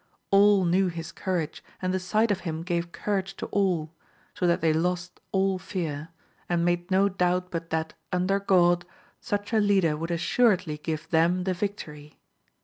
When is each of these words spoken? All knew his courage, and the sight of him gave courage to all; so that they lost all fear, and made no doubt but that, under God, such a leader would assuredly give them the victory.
All 0.31 0.65
knew 0.65 0.87
his 0.87 1.11
courage, 1.11 1.63
and 1.79 1.93
the 1.93 1.99
sight 1.99 2.31
of 2.31 2.39
him 2.39 2.63
gave 2.63 2.91
courage 2.91 3.35
to 3.37 3.45
all; 3.51 3.93
so 4.33 4.47
that 4.47 4.59
they 4.59 4.73
lost 4.73 5.19
all 5.31 5.59
fear, 5.59 6.07
and 6.49 6.65
made 6.65 6.89
no 6.89 7.07
doubt 7.07 7.51
but 7.51 7.69
that, 7.69 7.93
under 8.11 8.39
God, 8.39 8.83
such 9.19 9.53
a 9.53 9.59
leader 9.59 9.95
would 9.95 10.09
assuredly 10.09 10.79
give 10.79 11.07
them 11.11 11.43
the 11.43 11.53
victory. 11.53 12.17